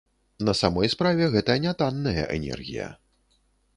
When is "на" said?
0.47-0.53